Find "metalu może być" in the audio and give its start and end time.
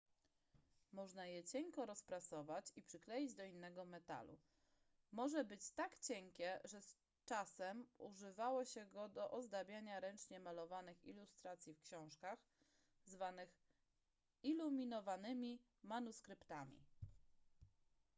3.85-5.71